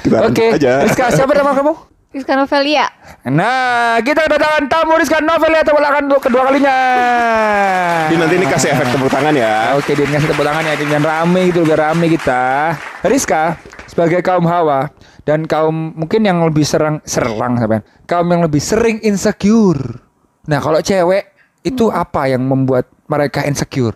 Kita 0.00 0.16
lanjut 0.16 0.30
Oke, 0.32 0.46
aja. 0.58 0.72
Rizka 0.82 1.04
siapa 1.12 1.32
nama 1.32 1.52
kamu? 1.52 1.72
Rizka 2.10 2.34
Novelia. 2.34 2.90
Nah, 3.30 4.02
kita 4.02 4.26
kedatangan 4.26 4.66
tamu 4.66 4.98
Rizka 4.98 5.22
Novel 5.22 5.54
ya 5.54 5.62
tepuk 5.62 5.78
tangan 5.78 6.02
untuk 6.10 6.18
kedua 6.26 6.42
kalinya. 6.42 6.78
Di 8.10 8.18
nanti 8.18 8.34
ini 8.34 8.50
kasih 8.50 8.74
efek 8.74 8.98
tepuk 8.98 9.06
tangan 9.06 9.30
ya. 9.30 9.78
Oke, 9.78 9.94
dia 9.94 10.10
ngasih 10.10 10.26
tepuk 10.26 10.42
tangan 10.42 10.66
ya, 10.66 10.74
dengan 10.74 11.06
rame 11.06 11.54
gitu, 11.54 11.62
biar 11.62 11.94
rame 11.94 12.10
kita. 12.10 12.74
Rizka 13.06 13.62
sebagai 13.86 14.26
kaum 14.26 14.42
hawa 14.50 14.90
dan 15.22 15.46
kaum 15.46 15.94
mungkin 15.94 16.26
yang 16.26 16.42
lebih 16.42 16.66
serang 16.66 16.98
serang 17.06 17.62
sampean. 17.62 17.86
Kaum 18.10 18.26
yang 18.26 18.42
lebih 18.42 18.58
sering 18.58 18.98
insecure. 19.06 20.02
Nah, 20.50 20.58
kalau 20.58 20.82
cewek 20.82 21.30
itu 21.62 21.94
apa 21.94 22.26
yang 22.26 22.42
membuat 22.42 22.90
mereka 23.06 23.46
insecure? 23.46 23.94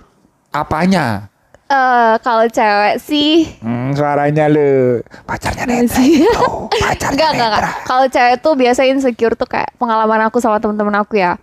Apanya? 0.54 1.34
Eh 1.66 2.14
kalau 2.22 2.46
cewek 2.46 3.02
sih 3.02 3.58
Hmm, 3.58 3.83
suaranya 3.94 4.44
lu 4.50 5.00
pacarnya 5.24 5.64
Netra 5.64 5.98
sih. 5.98 6.22
itu, 6.22 6.46
pacarnya 6.68 7.10
enggak 7.14 7.30
enggak, 7.34 7.50
Netra. 7.50 7.70
enggak. 7.70 7.86
Kalau 7.88 8.04
cewek 8.10 8.36
tuh 8.42 8.52
biasa 8.58 8.80
insecure 8.86 9.34
tuh 9.38 9.48
kayak 9.48 9.70
pengalaman 9.80 10.26
aku 10.28 10.38
sama 10.38 10.60
temen-temen 10.60 10.94
aku 10.98 11.18
ya. 11.18 11.40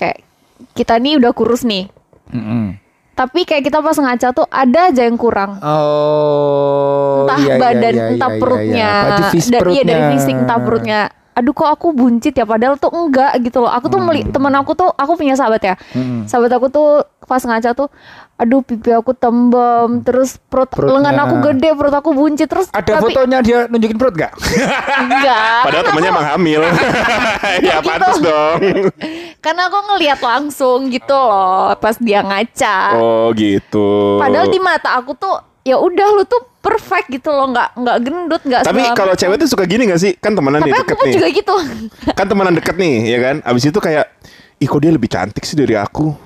Kayak 0.00 0.24
kita 0.74 0.98
nih 0.98 1.22
udah 1.22 1.32
kurus 1.36 1.62
nih. 1.62 1.86
Mm-mm. 2.34 2.80
Tapi 3.14 3.46
kayak 3.46 3.62
kita 3.70 3.78
pas 3.78 3.94
ngaca 3.94 4.28
tuh 4.34 4.46
ada 4.50 4.90
aja 4.90 5.06
yang 5.06 5.14
kurang. 5.14 5.62
Oh, 5.62 7.22
entah 7.22 7.38
iya, 7.38 7.54
iya, 7.54 7.62
badan, 7.62 7.94
iya, 7.94 8.04
entah 8.10 8.30
iya, 8.34 8.40
perutnya, 8.42 8.90
iya. 8.90 9.06
Baju 9.06 9.22
fis 9.30 9.46
dan 9.46 9.62
iya 9.70 9.82
dari 9.86 10.04
fisik 10.18 10.34
entah 10.34 10.58
perutnya. 10.58 11.00
Aduh 11.34 11.50
kok 11.50 11.66
aku 11.68 11.90
buncit 11.90 12.30
ya 12.32 12.42
padahal 12.42 12.74
tuh 12.74 12.88
enggak 12.88 13.34
gitu 13.40 13.58
loh. 13.58 13.68
Aku 13.68 13.86
tuh 13.86 13.98
meli 13.98 14.22
temen 14.24 14.50
aku 14.52 14.72
tuh 14.72 14.88
aku 14.88 15.14
punya 15.14 15.34
sahabat 15.34 15.60
ya. 15.60 15.74
Hmm. 15.90 16.24
Sahabat 16.24 16.50
aku 16.52 16.66
tuh 16.68 16.88
pas 17.20 17.40
ngaca 17.40 17.72
tuh 17.72 17.88
aduh 18.34 18.60
pipi 18.60 18.90
aku 18.90 19.10
tembem, 19.12 20.02
terus 20.02 20.36
perut 20.42 20.66
Perutnya. 20.66 20.98
lengan 21.00 21.16
aku 21.20 21.34
gede, 21.44 21.70
perut 21.72 21.90
aku 21.92 22.10
buncit 22.10 22.46
terus 22.46 22.66
Ada 22.68 22.98
tapi 22.98 23.02
fotonya 23.08 23.38
dia 23.40 23.58
nunjukin 23.64 23.94
perut 23.94 24.12
gak? 24.12 24.34
enggak. 24.96 25.62
Padahal 25.66 25.84
temennya 25.84 26.02
aku- 26.04 26.16
emang 26.16 26.26
hamil. 26.28 26.60
ya 27.62 27.74
Gitu. 27.74 27.86
pantas 27.86 28.16
dong. 28.18 28.60
Karena 29.38 29.62
aku 29.64 29.78
ngelihat 29.86 30.18
langsung 30.18 30.88
gitu 30.88 31.14
loh 31.14 31.74
pas 31.76 31.94
dia 31.96 32.20
ngaca. 32.20 32.78
Oh 32.94 33.30
gitu. 33.32 34.18
Padahal 34.18 34.46
di 34.46 34.58
mata 34.58 34.94
aku 34.94 35.14
tuh 35.14 35.34
ya 35.62 35.76
udah 35.76 36.06
lu 36.12 36.24
tuh 36.24 36.42
perfect 36.64 37.06
gitu 37.12 37.28
loh, 37.28 37.52
nggak 37.52 37.68
nggak 37.76 37.96
gendut, 38.00 38.42
nggak. 38.48 38.62
Tapi 38.64 38.80
kalau 38.96 39.12
macam. 39.12 39.20
cewek 39.20 39.36
tuh 39.36 39.48
suka 39.52 39.64
gini 39.68 39.84
gak 39.84 40.00
sih? 40.00 40.16
Kan 40.16 40.32
temenan 40.32 40.64
tapi 40.64 40.72
nih 40.72 40.74
aku 40.74 40.82
deket 40.88 40.96
pun 40.96 41.04
nih. 41.04 41.14
juga 41.14 41.28
gitu. 41.28 41.54
Kan 42.18 42.26
temenan 42.26 42.52
deket 42.56 42.74
nih, 42.80 42.94
ya 43.12 43.18
kan? 43.20 43.36
Abis 43.44 43.62
itu 43.68 43.78
kayak, 43.78 44.04
ih 44.56 44.68
kok 44.68 44.80
dia 44.80 44.92
lebih 44.96 45.10
cantik 45.12 45.44
sih 45.44 45.56
dari 45.60 45.76
aku. 45.76 46.16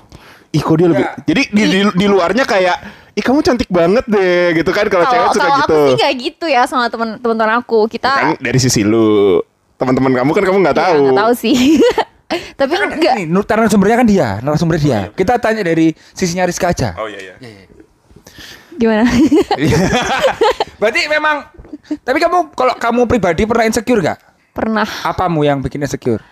Ih 0.55 0.63
kok 0.63 0.77
dia 0.79 0.87
lebih. 0.87 1.03
Ya. 1.03 1.13
Jadi 1.27 1.43
di, 1.51 1.63
di, 1.67 1.79
di 1.91 2.07
luarnya 2.07 2.47
kayak, 2.47 2.77
ih 3.19 3.25
kamu 3.27 3.43
cantik 3.43 3.67
banget 3.67 4.07
deh, 4.07 4.55
gitu 4.55 4.71
kan? 4.71 4.87
Kalau 4.87 5.05
cewek 5.11 5.27
Kalau 5.27 5.35
suka 5.35 5.43
kalau 5.43 5.59
gitu. 5.59 5.75
aku 5.75 5.87
sih 5.91 5.95
nggak 5.99 6.15
gitu 6.23 6.47
ya 6.47 6.63
sama 6.71 6.87
teman 6.87 7.19
teman 7.19 7.51
aku. 7.59 7.91
Kita 7.91 8.11
kan 8.15 8.29
dari 8.39 8.59
sisi 8.63 8.87
lu, 8.87 9.43
teman-teman 9.75 10.15
kamu 10.23 10.31
kan 10.31 10.45
kamu 10.47 10.59
nggak 10.63 10.77
ya, 10.79 10.83
tahu. 10.87 11.03
nggak 11.11 11.21
tahu 11.27 11.33
sih. 11.35 11.57
tapi 12.61 12.73
Kan 12.77 12.89
enggak. 12.95 13.15
Ini 13.19 13.25
nur- 13.27 13.49
narasumbernya 13.49 13.97
kan 14.05 14.07
dia, 14.07 14.29
narasumber 14.45 14.77
dia. 14.79 15.09
Kita 15.11 15.41
tanya 15.43 15.67
dari 15.67 15.97
sisinya 16.15 16.47
Rizka 16.47 16.71
aja. 16.71 16.95
Oh 17.01 17.09
iya 17.09 17.35
iya. 17.41 17.78
Gimana? 18.79 19.05
Berarti 20.81 21.01
memang 21.11 21.37
tapi 22.07 22.19
kamu 22.23 22.53
kalau 22.55 22.75
kamu 22.79 23.01
pribadi 23.11 23.43
pernah 23.45 23.65
insecure 23.67 24.01
gak? 24.01 24.19
Pernah. 24.55 24.87
Apamu 25.05 25.43
yang 25.43 25.59
bikin 25.61 25.83
insecure? 25.83 26.23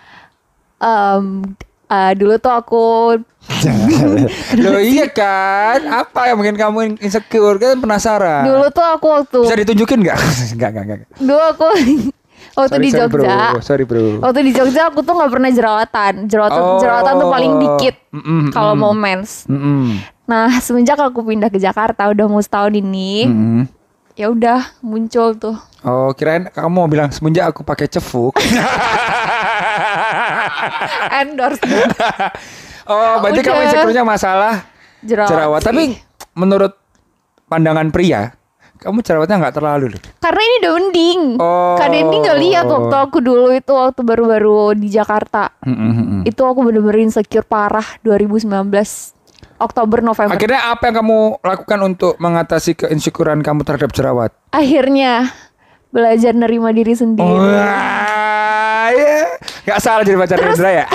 em, 0.77 1.41
eh, 1.89 2.11
dulu 2.13 2.37
tuh 2.37 2.53
aku 2.53 2.85
Loh 4.61 4.77
iya 4.83 5.07
kan? 5.09 5.79
Apa 5.87 6.29
yang 6.29 6.37
bikin 6.43 6.57
kamu 6.59 6.79
insecure? 7.01 7.57
Kan 7.57 7.79
penasaran. 7.81 8.43
dulu 8.45 8.67
tuh 8.69 8.85
aku 8.85 9.07
waktu 9.07 9.39
Bisa 9.47 9.57
ditunjukin 9.57 9.99
nggak? 10.03 10.17
Enggak, 10.55 10.69
enggak, 10.75 10.83
enggak. 10.85 10.99
dulu 11.17 11.41
aku 11.41 11.67
waktu 12.53 12.73
Sorry, 12.73 12.85
di 12.85 12.91
sorry, 12.91 13.09
bro. 13.09 13.23
Jogja. 13.23 13.37
Sorry, 13.59 13.83
bro. 13.83 14.03
Waktu 14.19 14.39
di 14.41 14.51
Jogja 14.51 14.81
aku 14.87 14.99
tuh 15.01 15.13
nggak 15.13 15.31
pernah 15.31 15.49
jerawatan. 15.49 16.13
Jerawatan 16.25 16.59
Oh. 16.59 16.77
jerawatan 16.77 17.13
tuh 17.17 17.29
paling 17.29 17.53
dikit 17.57 17.95
Mm-mm, 18.11 18.41
kalau 18.51 18.73
mm. 18.73 18.79
mau 18.79 18.93
mens. 18.93 19.43
Mm-mm. 19.45 19.99
Nah, 20.23 20.51
semenjak 20.59 20.95
aku 20.95 21.23
pindah 21.23 21.47
ke 21.47 21.55
Jakarta 21.55 22.07
udah 22.07 22.25
mau 22.25 22.39
setahun 22.39 22.71
ini, 22.73 23.25
Mm-mm. 23.25 23.61
ya 24.13 24.27
udah 24.27 24.75
muncul 24.79 25.31
tuh. 25.33 25.55
Oh, 25.81 26.11
kirain 26.11 26.47
kamu 26.47 26.67
mau 26.69 26.85
bilang 26.85 27.07
semenjak 27.09 27.47
aku 27.47 27.63
pakai 27.63 27.87
cefuk. 27.87 28.35
Endorse 31.13 31.61
oh, 32.91 33.13
berarti 33.19 33.39
kamu 33.41 33.55
Udah. 33.55 33.65
insecure-nya 33.67 34.03
masalah 34.03 34.53
jerawat. 35.01 35.29
jerawat. 35.31 35.61
Tapi 35.63 35.83
menurut 36.33 36.73
pandangan 37.47 37.87
pria, 37.89 38.35
kamu 38.77 39.01
jerawatnya 39.01 39.35
nggak 39.39 39.55
terlalu 39.55 39.85
loh. 39.91 40.01
karena 40.17 40.39
ini 40.39 40.55
udah 40.57 40.71
mending. 40.73 41.19
Oh. 41.37 41.75
Kak 41.75 41.89
Dendi 41.89 42.15
nggak 42.17 42.39
lihat 42.39 42.65
waktu 42.65 42.95
aku 42.95 43.17
dulu 43.19 43.49
itu 43.51 43.71
waktu 43.71 44.01
baru-baru 44.01 44.73
di 44.73 44.87
Jakarta. 44.87 45.49
Mm-mm. 45.61 46.23
Itu 46.23 46.41
aku 46.41 46.61
bener-bener 46.61 47.01
insecure 47.01 47.41
parah 47.41 47.85
2019 48.01 48.47
Oktober 49.57 49.99
November. 50.01 50.37
Akhirnya 50.37 50.69
apa 50.69 50.83
yang 50.85 51.01
kamu 51.01 51.17
lakukan 51.41 51.79
untuk 51.83 52.13
mengatasi 52.17 52.77
keinsecurean 52.77 53.41
kamu 53.41 53.65
terhadap 53.65 53.89
jerawat? 53.89 54.29
Akhirnya 54.49 55.33
belajar 55.89 56.31
nerima 56.31 56.69
diri 56.69 56.93
sendiri. 56.93 57.25
Wah, 57.25 58.93
ya. 58.93 59.33
Gak 59.65 59.79
salah 59.81 60.05
jadi 60.05 60.15
pacar 60.15 60.37
Terus- 60.37 60.55
Indra 60.55 60.69
ya? 60.75 60.85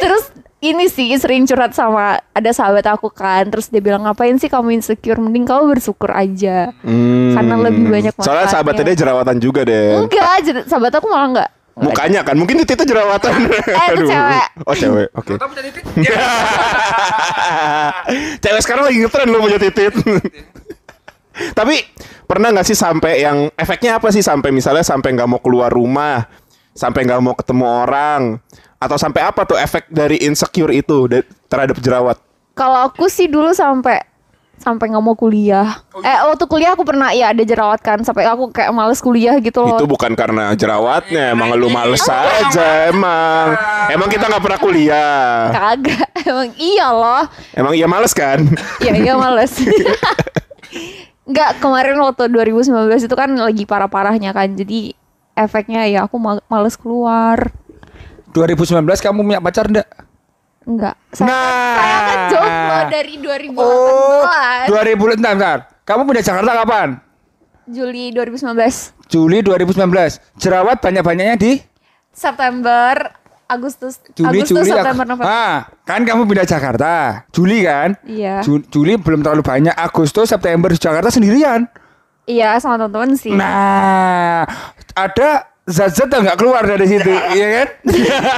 Terus 0.00 0.24
ini 0.64 0.86
sih 0.86 1.12
sering 1.14 1.44
curhat 1.44 1.70
sama 1.70 2.04
ada 2.30 2.50
sahabat 2.50 2.86
aku 2.86 3.08
kan 3.08 3.44
terus 3.46 3.68
dia 3.68 3.78
bilang 3.78 4.00
ngapain 4.02 4.32
sih 4.34 4.46
kamu 4.46 4.72
insecure 4.74 5.16
mending 5.16 5.44
kamu 5.44 5.68
bersyukur 5.70 6.08
aja 6.10 6.72
Hmm. 6.80 7.34
Karena 7.34 7.54
lebih 7.60 7.84
banyak 7.86 8.12
Soalnya 8.16 8.48
sahabatnya 8.48 8.84
dia 8.86 8.96
jerawatan 8.98 9.36
juga 9.36 9.60
deh. 9.62 10.00
enggak 10.00 10.36
jer- 10.42 10.64
sahabat 10.64 10.92
aku 10.92 11.06
malah 11.06 11.28
enggak 11.28 11.50
Mukanya 11.74 12.22
kan, 12.22 12.38
mungkin 12.38 12.54
itu 12.56 12.70
itu 12.70 12.86
jerawatan. 12.86 13.34
Eh, 13.50 13.86
itu 13.90 14.06
cewek. 14.14 14.46
Oh 14.62 14.72
cewek, 14.72 15.08
oke. 15.10 15.34
cewek 18.38 18.60
sekarang 18.62 18.84
lagi 18.86 18.98
ngetren 19.00 19.26
lo 19.26 19.38
punya 19.40 19.58
titit. 19.58 19.90
Tapi 21.58 21.74
pernah 22.24 22.54
nggak 22.54 22.62
sih 22.62 22.78
sampai 22.78 23.18
yang 23.18 23.50
efeknya 23.52 23.98
apa 23.98 24.14
sih 24.14 24.22
sampai 24.22 24.54
misalnya 24.54 24.86
sampai 24.86 25.12
nggak 25.12 25.26
mau 25.26 25.42
keluar 25.42 25.66
rumah, 25.66 26.22
sampai 26.74 27.06
nggak 27.06 27.22
mau 27.22 27.38
ketemu 27.38 27.64
orang, 27.64 28.22
atau 28.76 28.98
sampai 28.98 29.24
apa 29.24 29.46
tuh 29.46 29.56
efek 29.56 29.88
dari 29.88 30.20
insecure 30.20 30.74
itu 30.74 31.08
da- 31.08 31.26
terhadap 31.48 31.78
jerawat? 31.80 32.18
kalau 32.54 32.86
aku 32.86 33.10
sih 33.10 33.26
dulu 33.26 33.50
sampai 33.50 33.98
sampai 34.54 34.86
nggak 34.86 35.02
mau 35.02 35.18
kuliah. 35.18 35.82
Eh 36.00 36.18
waktu 36.30 36.46
kuliah 36.46 36.72
aku 36.78 36.86
pernah 36.86 37.10
ya 37.10 37.34
ada 37.34 37.42
jerawat 37.42 37.82
kan. 37.82 37.98
Sampai 38.06 38.24
aku 38.24 38.54
kayak 38.54 38.70
males 38.70 39.02
kuliah 39.02 39.36
gitu 39.42 39.60
loh. 39.60 39.76
Itu 39.76 39.90
bukan 39.90 40.14
karena 40.14 40.54
jerawatnya, 40.54 41.34
emang 41.34 41.50
lu 41.58 41.68
males 41.68 42.00
aja 42.06 42.88
emang. 42.88 43.58
Emang 43.90 44.08
kita 44.08 44.30
nggak 44.30 44.42
pernah 44.42 44.60
kuliah. 44.62 45.50
kagak 45.50 46.08
emang 46.30 46.48
iya 46.56 46.86
loh. 46.94 47.24
Emang 47.52 47.74
iya 47.74 47.86
males 47.90 48.14
kan? 48.14 48.46
Iya 48.78 48.94
iya 48.94 49.14
males. 49.18 49.52
Enggak 51.28 51.58
kemarin 51.58 51.98
waktu 51.98 52.28
2019 52.30 53.10
itu 53.10 53.16
kan 53.18 53.30
lagi 53.34 53.64
parah-parahnya 53.66 54.30
kan. 54.30 54.54
Jadi 54.54 54.94
efeknya 55.34 55.84
ya 55.84 56.00
aku 56.02 56.16
ma- 56.16 56.42
males 56.44 56.74
keluar 56.74 57.50
2019 58.30 58.70
kamu 58.98 59.18
punya 59.20 59.40
pacar 59.40 59.66
enggak? 59.66 59.88
Enggak 60.64 60.96
Saya, 61.10 61.28
Nah. 61.28 61.76
saya 61.76 61.98
kan 62.00 62.18
jomblo 62.28 62.78
dari 62.88 63.14
2018 63.16 63.52
Oh, 63.54 64.24
2000 64.66 64.96
bentar, 65.12 65.32
bentar. 65.32 65.58
Kamu 65.84 66.00
pindah 66.04 66.24
Jakarta 66.24 66.52
kapan? 66.56 66.88
Juli 67.66 68.10
2019 68.10 68.96
Juli 69.06 69.38
2019. 69.40 70.16
Jerawat 70.34 70.80
banyak-banyaknya 70.80 71.36
di 71.36 71.52
September 72.10 73.12
Agustus 73.44 74.00
Juli, 74.10 74.40
Agustus 74.40 74.56
Juli, 74.58 74.72
September 74.72 75.04
November 75.04 75.28
Ah, 75.28 75.56
kan 75.82 76.00
kamu 76.00 76.24
pindah 76.24 76.44
Jakarta. 76.44 76.94
Juli 77.28 77.60
kan? 77.60 77.92
Iya 78.02 78.40
Ju- 78.40 78.64
Juli 78.64 78.96
belum 78.96 79.20
terlalu 79.20 79.42
banyak. 79.42 79.74
Agustus, 79.74 80.26
September 80.26 80.68
di 80.68 80.78
Jakarta 80.78 81.08
sendirian. 81.08 81.68
Iya 82.24 82.56
sama 82.56 82.80
teman-teman 82.80 83.12
sih 83.14 83.36
Nah, 83.36 84.48
ada 84.94 85.50
zat-zat 85.64 86.08
yang 86.12 86.22
nggak 86.28 86.38
keluar 86.38 86.62
dari 86.64 86.86
situ, 86.86 87.10
iya 87.36 87.46
kan? 87.62 87.68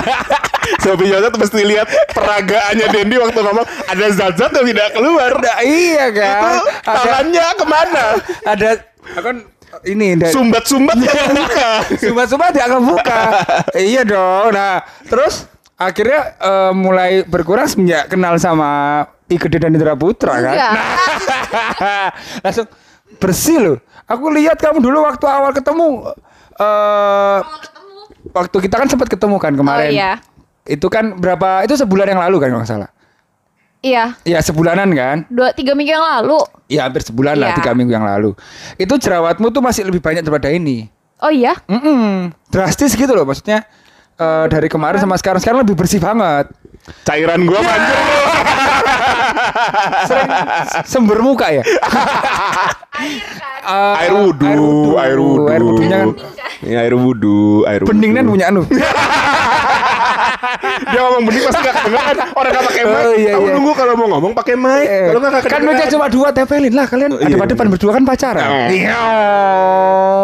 Sobi 0.82 1.10
Yosat 1.10 1.34
mesti 1.38 1.62
lihat 1.62 1.86
peragaannya 2.10 2.86
Dendi 2.90 3.16
waktu 3.22 3.38
ngomong 3.38 3.66
ada 3.86 4.06
zat-zat 4.10 4.50
yang 4.50 4.66
tidak 4.66 4.88
keluar. 4.94 5.30
Nah, 5.38 5.58
iya 5.62 6.06
kan? 6.10 6.42
Itu 6.42 6.60
Ada, 6.82 6.96
tangannya 6.98 7.46
ke 7.54 7.64
mana? 7.66 8.04
ada 8.42 8.70
kan 9.22 9.36
ini 9.84 10.16
Sumbat-sumbat 10.30 10.96
ke 11.04 11.22
muka. 11.36 11.70
Sumpah-sumpah 12.00 12.48
dia 12.54 12.64
akan 12.70 12.80
buka. 12.82 13.20
iya 13.76 14.02
dong. 14.02 14.54
Nah, 14.54 14.80
terus 15.06 15.46
akhirnya 15.76 16.34
eh, 16.40 16.72
mulai 16.72 17.22
berkurang 17.26 17.68
semenjak 17.68 18.08
kenal 18.08 18.40
sama 18.40 19.04
Igede 19.26 19.58
dan 19.58 19.74
Indra 19.74 19.98
Putra 19.98 20.38
kan. 20.38 20.54
Enggak 20.54 22.10
Langsung 22.46 22.66
bersih 23.18 23.58
loh. 23.58 23.78
Aku 24.06 24.30
lihat 24.30 24.54
kamu 24.62 24.78
dulu 24.78 25.02
waktu 25.02 25.26
awal 25.26 25.50
ketemu 25.50 26.14
eh 26.56 27.38
waktu 28.28 28.56
kita 28.58 28.76
kan 28.76 28.86
sempat 28.86 29.08
ketemu 29.08 29.36
kan 29.36 29.52
kemarin. 29.52 29.88
Oh 29.88 29.92
iya 29.92 30.12
Itu 30.62 30.86
kan 30.86 31.14
berapa? 31.14 31.62
Itu 31.62 31.74
sebulan 31.74 32.08
yang 32.08 32.20
lalu 32.20 32.36
kan 32.38 32.48
kalau 32.48 32.60
nggak 32.60 32.70
salah. 32.70 32.90
Iya 33.78 34.18
Iya 34.22 34.38
sebulanan 34.40 34.88
kan? 34.90 35.28
Dua, 35.28 35.52
tiga 35.52 35.72
minggu 35.72 35.92
yang 35.92 36.02
lalu 36.02 36.42
Iya 36.66 36.84
hampir 36.84 37.00
sebulan 37.02 37.36
lah 37.36 37.48
Iya. 37.48 37.56
tiga 37.56 37.70
minggu 37.70 37.92
yang 37.92 38.02
lalu. 38.02 38.34
Itu 38.74 38.96
jerawatmu 38.96 39.46
tuh 39.48 39.60
masih 39.60 39.84
lebih 39.84 40.00
banyak 40.00 40.20
daripada 40.20 40.48
ini. 40.48 40.90
Oh 41.16 41.30
iya 41.30 41.54
Mm-mm. 41.64 42.28
drastis 42.50 42.92
gitu 42.92 43.08
loh 43.08 43.24
maksudnya 43.24 43.64
eh, 44.16 44.44
dari 44.48 44.66
kemarin 44.66 44.98
sama 44.98 45.14
sekarang 45.14 45.38
sekarang 45.38 45.60
lebih 45.62 45.72
bersih 45.74 45.96
banget 45.96 46.50
Cairan 47.02 47.42
gua 47.42 47.58
manjur 47.58 47.96
lu. 47.96 48.18
sering 50.08 50.30
sembur 50.84 51.18
muka 51.20 51.48
ya 51.50 51.64
Eh, 53.66 53.94
Air 53.98 54.14
wudu, 54.14 54.46
air 54.96 55.18
wudu. 55.18 55.50
air 55.50 55.60
wudunya 55.60 55.96
kan 55.98 56.10
Ini 56.58 56.72
air 56.74 56.94
wudu, 56.94 57.64
air 57.64 57.80
wudu. 57.80 57.90
bening 57.90 58.12
kan 58.12 58.24
punya 58.24 58.44
anu 58.48 58.62
Dia 60.86 61.00
ngomong 61.00 61.22
bening 61.24 61.42
pasti 61.44 61.60
gak 61.62 61.74
kedengeran. 61.76 62.16
Orang 62.32 62.50
gak 62.50 62.64
pakai 62.64 62.82
mic. 62.82 62.96
Oh, 62.98 63.12
iya, 63.14 63.32
Kamu 63.34 63.44
iya. 63.44 63.54
nunggu 63.54 63.72
kalau 63.72 63.92
mau 63.94 64.06
ngomong 64.08 64.32
pakai 64.32 64.54
mic. 64.54 64.84
Eh, 64.84 65.06
Kalau 65.06 65.18
gak 65.18 65.26
kan 65.26 65.40
kedengeran. 65.42 65.64
mereka 65.66 65.84
cuma 65.90 66.06
dua 66.06 66.28
tempelin 66.30 66.72
lah 66.72 66.86
kalian 66.86 67.10
Oh, 67.10 67.18
iya, 67.18 67.26
ada 67.26 67.36
iya. 67.36 67.46
depan 67.46 67.66
berdua 67.68 67.92
kan 67.92 68.04
pacaran 68.04 68.46
Oh. 68.46 68.66
iya 68.68 69.00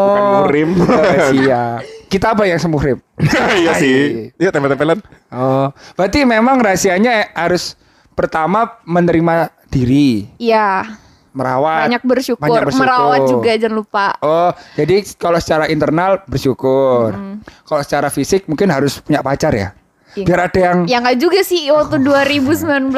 Bukan 0.02 0.24
murim. 0.38 0.70
Oh, 0.78 1.04
siap 1.30 1.80
kita 2.08 2.26
apa 2.30 2.44
yang 2.44 2.58
semuhrim 2.58 3.00
Iya 3.60 3.72
sih. 3.74 3.96
Iya 4.36 4.48
tempel-tempelan. 4.50 5.00
oh 5.30 5.68
berarti 5.94 6.24
memang 6.24 6.56
rahasianya 6.58 7.32
harus 7.34 7.76
pertama 8.12 8.76
menerima 8.84 9.48
diri 9.66 10.28
Iya 10.36 10.84
merawat 11.32 11.88
banyak 11.88 12.02
bersyukur. 12.04 12.44
banyak 12.44 12.62
bersyukur. 12.68 12.84
merawat 12.84 13.20
juga 13.28 13.50
jangan 13.56 13.76
lupa 13.76 14.06
Oh, 14.20 14.50
jadi 14.76 14.96
kalau 15.16 15.38
secara 15.40 15.64
internal 15.68 16.20
bersyukur. 16.28 17.16
Kalau 17.42 17.82
secara 17.82 18.08
fisik 18.12 18.46
mungkin 18.46 18.70
harus 18.70 19.00
punya 19.02 19.24
pacar 19.24 19.50
ya. 19.50 19.74
Iya. 20.14 20.24
Biar 20.28 20.40
ada 20.46 20.58
yang 20.60 20.78
ya 20.86 21.00
nggak 21.00 21.18
juga 21.18 21.40
sih 21.40 21.66
waktu 21.72 22.04
2019 22.04 22.92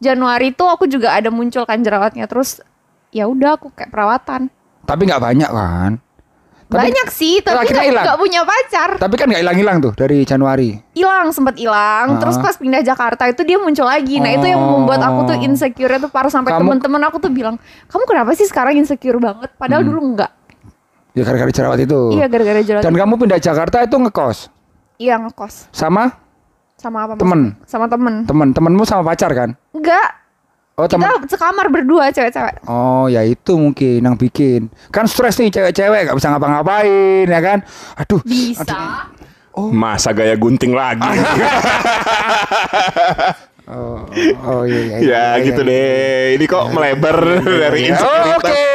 Januari 0.00 0.52
itu 0.52 0.64
aku 0.64 0.84
juga 0.86 1.16
ada 1.16 1.32
muncul 1.32 1.64
kan 1.64 1.80
jerawatnya 1.80 2.28
terus 2.28 2.60
ya 3.10 3.26
udah 3.26 3.56
aku 3.56 3.72
kayak 3.72 3.90
perawatan 3.90 4.52
tapi 4.84 5.06
nggak 5.06 5.22
banyak 5.22 5.50
kan. 5.50 5.92
Tapi- 6.70 6.86
Banyak 6.86 7.08
sih, 7.10 7.42
tapi 7.42 7.66
nggak 7.66 7.98
nggak 7.98 8.14
punya 8.16 8.46
pacar. 8.46 8.94
Tapi 8.94 9.14
kan 9.18 9.26
nggak 9.26 9.42
hilang-hilang 9.42 9.76
tuh 9.80 9.90
dari 9.92 10.22
Januari. 10.22 10.78
Hilang 10.94 11.34
sempat 11.34 11.58
hilang, 11.58 12.14
Ah. 12.14 12.18
terus 12.22 12.38
pas 12.38 12.54
pindah 12.54 12.78
Jakarta 12.78 13.26
itu 13.26 13.42
dia 13.42 13.58
muncul 13.58 13.82
lagi. 13.82 14.16
Nah 14.16 14.30
itu 14.30 14.46
yang 14.46 14.62
membuat 14.62 15.02
aku 15.02 15.26
tuh 15.26 15.34
Oh. 15.34 15.42
insecure 15.42 15.90
itu 15.90 16.06
parah 16.06 16.30
sampai 16.30 16.54
temen-temen 16.54 17.02
aku 17.02 17.18
tuh 17.18 17.26
bilang, 17.28 17.58
kamu 17.84 18.04
kenapa 18.06 18.30
sih 18.32 18.46
sekarang 18.46 18.78
insecure 18.78 19.18
banget? 19.18 19.50
Padahal 19.56 19.82
Hmm. 19.82 19.90
dulu 19.90 20.00
enggak. 20.14 20.30
Ya 21.10 21.26
gara-gara 21.26 21.50
jerawat 21.50 21.78
itu. 21.80 22.14
Iya 22.14 22.30
gara-gara 22.30 22.62
jerawat. 22.62 22.84
Dan 22.86 22.94
kamu 22.94 23.14
pindah 23.18 23.40
Jakarta 23.40 23.82
itu 23.82 23.96
ngekos 23.98 24.38
Iya 24.94 25.18
ngekos 25.18 25.66
sama 25.70 26.14
sama 26.76 27.02
apa? 27.02 27.18
Temen. 27.18 27.58
Sama 27.66 27.90
temen. 27.90 28.24
temen 28.24 28.48
temenmu 28.54 28.86
sama 28.86 29.02
pacar 29.02 29.34
kan? 29.34 29.58
Enggak. 29.74 30.19
Oh 30.80 30.88
temen. 30.88 31.04
Kita 31.04 31.36
sekamar 31.36 31.68
berdua 31.68 32.08
cewek-cewek. 32.08 32.64
Oh 32.64 33.04
ya 33.12 33.20
itu 33.20 33.52
mungkin 33.60 34.00
yang 34.00 34.16
bikin 34.16 34.72
kan 34.88 35.04
stres 35.04 35.36
nih 35.36 35.52
cewek-cewek 35.52 36.08
gak 36.08 36.16
bisa 36.16 36.32
ngapa-ngapain 36.32 37.28
ya 37.28 37.40
kan? 37.44 37.58
Aduh. 38.00 38.24
Bisa. 38.24 39.12
Masa 39.60 40.16
gaya 40.16 40.40
gunting 40.40 40.72
lagi. 40.72 41.04
Oh, 43.70 44.02
oh 44.50 44.62
iya 44.66 44.82
iya. 44.82 44.98
ya 44.98 44.98
iya, 45.38 45.46
gitu 45.46 45.62
iya, 45.62 45.70
deh. 45.70 46.34
Ini 46.34 46.44
kok 46.50 46.74
melebar 46.74 47.38
dari 47.46 47.86
iya. 47.86 48.02
Oh. 48.02 48.42
Oke. 48.42 48.66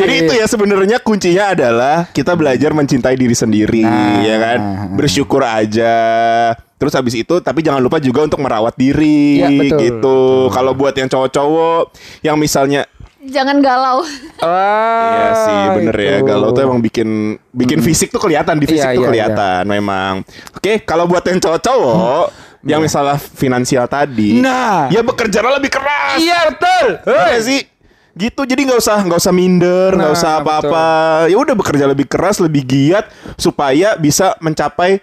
Jadi 0.00 0.14
itu 0.24 0.32
ya 0.32 0.48
sebenarnya 0.48 0.96
kuncinya 1.04 1.52
adalah 1.52 2.08
kita 2.08 2.32
belajar 2.32 2.72
mencintai 2.72 3.20
diri 3.20 3.36
sendiri, 3.36 3.84
Nah. 3.84 4.24
ya 4.24 4.36
kan? 4.40 4.58
Bersyukur 4.96 5.44
aja. 5.44 5.92
Terus 6.74 6.92
habis 6.92 7.14
itu 7.14 7.34
tapi 7.38 7.60
jangan 7.60 7.78
lupa 7.78 7.96
juga 7.96 8.22
untuk 8.22 8.38
merawat 8.38 8.74
diri 8.74 9.38
Iya, 9.38 9.48
betul. 9.48 9.78
gitu. 9.80 10.18
Kalau 10.50 10.72
buat 10.72 10.92
yang 10.92 11.06
cowok-cowok 11.06 11.82
yang 12.20 12.36
misalnya 12.36 12.84
Jangan 13.24 13.56
galau. 13.58 14.04
Wah, 14.38 15.08
Iya 15.08 15.28
sih 15.40 15.62
bener 15.74 15.96
ya 15.96 16.10
Ah, 16.10 16.18
itu. 16.18 16.26
Galau 16.26 16.48
tuh 16.50 16.62
emang 16.62 16.76
bikin 16.78 17.08
bikin 17.50 17.80
fisik 17.80 18.08
tuh 18.08 18.20
kelihatan 18.20 18.56
di 18.56 18.66
fisik 18.66 18.84
Iya, 18.84 18.92
tuh 18.92 19.00
iya, 19.00 19.08
kelihatan 19.08 19.62
memang. 19.64 20.14
Oke 20.52 20.82
kalau 20.82 21.04
buat 21.04 21.24
yang 21.24 21.40
cowok-cowok 21.40 22.24
yang 22.64 22.80
misalnya 22.80 23.16
finansial 23.16 23.84
tadi, 23.84 24.40
Nah. 24.40 24.88
ya 24.88 25.00
bekerjalah 25.00 25.56
lebih 25.56 25.68
keras. 25.68 26.16
Iya 26.16 26.38
betul. 26.48 26.84
Iya 27.06 27.40
sih 27.40 27.60
gitu 28.14 28.44
jadi 28.44 28.60
nggak 28.62 28.78
usah 28.78 28.98
nggak 29.02 29.18
usah 29.18 29.34
minder 29.34 29.90
nggak 29.90 30.06
Nah, 30.06 30.14
usah 30.14 30.30
apa-apa 30.38 30.86
ya 31.26 31.34
udah 31.34 31.50
bekerja 31.52 31.82
lebih 31.84 32.06
keras 32.06 32.38
lebih 32.38 32.62
giat 32.62 33.10
supaya 33.34 33.96
bisa 33.96 34.38
mencapai 34.38 35.02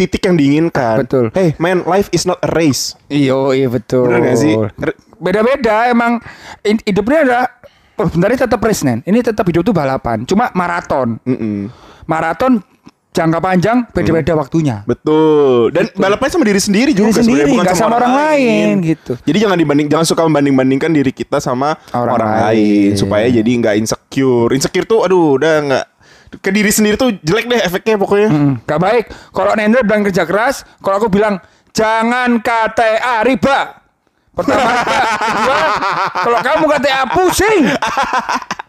titik 0.00 0.24
yang 0.24 0.40
diinginkan 0.40 1.04
Betul. 1.04 1.28
hey 1.36 1.52
man 1.60 1.84
life 1.84 2.08
is 2.10 2.24
not 2.24 2.40
a 2.40 2.48
race 2.48 2.96
Iya, 3.06 3.36
iya 3.52 3.68
betul. 3.68 4.08
Bener 4.08 4.32
gak 4.32 4.38
sih? 4.38 4.54
Beda-beda 5.20 5.92
emang 5.92 6.24
hidupnya 6.64 7.18
ada 7.26 7.40
oh, 7.98 8.08
bentar 8.08 8.32
ini 8.32 8.38
tetap 8.38 8.60
race 8.62 8.80
Nen. 8.80 9.04
Ini 9.04 9.20
tetap 9.20 9.44
hidup 9.44 9.60
tuh 9.60 9.76
balapan, 9.76 10.24
cuma 10.24 10.48
maraton. 10.54 11.20
Mm-mm. 11.26 11.68
Maraton 12.08 12.64
jangka 13.10 13.42
panjang 13.42 13.82
beda-beda 13.90 14.38
waktunya. 14.38 14.86
betul 14.86 15.74
dan 15.74 15.90
balapnya 15.98 16.30
sama 16.30 16.46
diri 16.46 16.62
sendiri 16.62 16.90
Diri 16.94 17.10
juga 17.10 17.10
sendiri, 17.18 17.42
sebenarnya, 17.42 17.50
bukan 17.50 17.64
nggak 17.66 17.76
sama 17.82 17.94
orang 17.98 18.14
lain, 18.14 18.66
gitu. 18.86 19.12
jadi 19.26 19.38
jangan 19.42 19.58
dibanding 19.58 19.86
jangan 19.90 20.06
suka 20.06 20.22
membanding 20.30 20.54
bandingkan 20.54 20.94
diri 20.94 21.10
kita 21.10 21.42
sama 21.42 21.74
Orang 21.90 22.22
orang, 22.22 22.30
lain. 22.30 22.46
lain. 22.46 22.90
supaya 22.94 23.26
jadi 23.26 23.50
nggak 23.50 23.74
insecure 23.82 24.54
insecure 24.54 24.86
tuh 24.86 25.02
aduh 25.02 25.34
udah 25.42 25.54
nggak 25.58 25.84
ke 26.32 26.48
diri 26.48 26.68
sendiri 26.68 26.94
tuh 26.94 27.10
jelek 27.18 27.46
deh 27.46 27.60
efeknya 27.60 27.94
pokoknya 27.96 28.28
Hmm, 28.28 28.54
gak 28.62 28.78
baik. 28.78 29.04
Kalau 29.28 29.50
Nendra 29.52 29.82
bilang 29.82 30.02
kerja 30.02 30.22
keras, 30.22 30.62
kalau 30.78 30.96
aku 30.96 31.08
bilang 31.08 31.42
jangan 31.70 32.38
KTA 32.38 33.22
riba. 33.22 33.82
Pertama, 34.30 34.70
kedua, 35.26 35.60
kalau 36.16 36.38
kamu 36.40 36.64
KTA 36.70 37.02
pusing, 37.10 37.62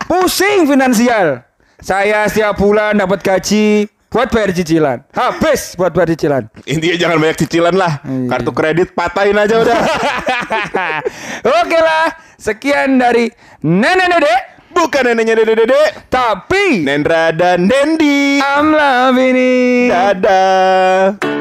pusing 0.04 0.60
finansial. 0.66 1.46
Saya 1.78 2.26
setiap 2.26 2.58
bulan 2.58 2.94
dapat 2.96 3.22
gaji 3.22 3.86
buat 4.08 4.28
bayar 4.28 4.52
cicilan, 4.52 5.02
habis 5.10 5.74
buat 5.74 5.90
bayar 5.90 6.12
cicilan. 6.12 6.44
intinya 6.66 6.98
jangan 7.00 7.18
banyak 7.18 7.38
cicilan 7.40 7.72
lah 7.72 8.04
Iya. 8.04 8.28
kartu 8.28 8.52
kredit 8.52 8.88
patahin 8.92 9.34
aja 9.34 9.56
udah 9.56 9.78
Oke 11.58 11.80
lah, 11.80 12.06
sekian 12.36 13.00
dari 13.00 13.32
Nenek 13.62 14.08
Dede, 14.12 14.36
bukan 14.72 15.12
neneknya 15.12 15.36
dede 15.38 15.54
dede. 15.54 15.84
Tapi 16.08 16.88
Nendra 16.88 17.36
dan 17.36 17.68
Dendi. 17.68 18.40
I'm 18.42 18.72
loving 18.74 19.38
it. 19.38 19.92
dadah 19.92 21.41